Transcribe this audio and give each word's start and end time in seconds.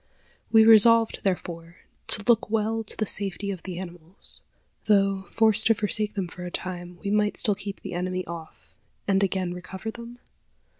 We 0.51 0.65
resolved, 0.65 1.19
therefore, 1.23 1.75
to 2.07 2.23
look 2.27 2.49
well 2.49 2.83
to 2.83 2.97
the 2.97 3.05
safety 3.05 3.51
of 3.51 3.61
the 3.61 3.77
animals. 3.77 4.41
Though, 4.85 5.27
forced 5.29 5.67
to 5.67 5.75
forsake 5.75 6.15
them 6.15 6.27
for 6.27 6.43
a 6.43 6.49
time, 6.49 6.97
we 7.03 7.11
might 7.11 7.37
still 7.37 7.53
keep 7.53 7.81
the 7.81 7.93
enemy 7.93 8.25
off, 8.25 8.73
and 9.07 9.21
again 9.21 9.53
recover 9.53 9.91
them? 9.91 10.17